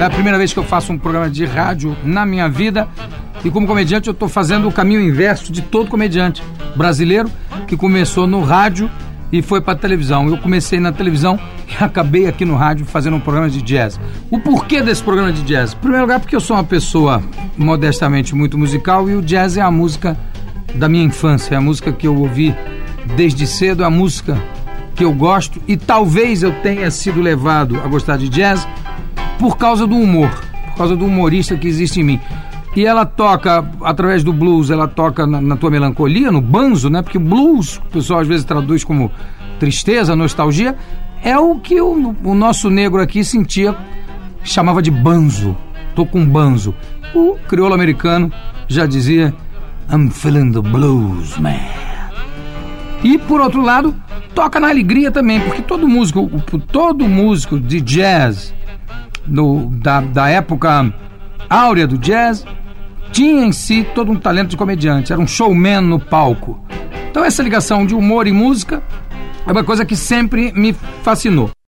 [0.00, 2.88] É a primeira vez que eu faço um programa de rádio na minha vida.
[3.44, 6.42] E como comediante, eu estou fazendo o caminho inverso de todo comediante
[6.74, 7.30] brasileiro
[7.66, 8.90] que começou no rádio
[9.30, 10.26] e foi para televisão.
[10.26, 14.00] Eu comecei na televisão e acabei aqui no rádio fazendo um programa de jazz.
[14.30, 15.74] O porquê desse programa de jazz?
[15.74, 17.22] Em primeiro lugar, porque eu sou uma pessoa
[17.54, 20.16] modestamente muito musical e o jazz é a música
[20.76, 22.56] da minha infância, é a música que eu ouvi
[23.16, 24.42] desde cedo, é a música
[24.94, 28.66] que eu gosto e talvez eu tenha sido levado a gostar de jazz
[29.40, 30.30] por causa do humor,
[30.66, 32.20] por causa do humorista que existe em mim.
[32.76, 37.02] E ela toca, através do blues, ela toca na, na tua melancolia, no banzo, né?
[37.02, 39.10] Porque blues, o pessoal às vezes traduz como
[39.58, 40.76] tristeza, nostalgia,
[41.24, 43.74] é o que o, o nosso negro aqui sentia,
[44.44, 45.56] chamava de banzo.
[45.96, 46.74] Tô com banzo.
[47.14, 48.30] O crioulo americano
[48.68, 49.34] já dizia
[49.90, 51.56] I'm feeling the blues, man.
[53.02, 53.94] E por outro lado,
[54.34, 56.30] toca na alegria também, porque todo músico,
[56.70, 58.54] todo músico de jazz
[59.30, 60.92] no, da, da época
[61.48, 62.44] áurea do jazz
[63.12, 66.62] tinha em si todo um talento de comediante, era um showman no palco.
[67.10, 68.82] Então essa ligação de humor e música
[69.46, 71.50] é uma coisa que sempre me fascinou.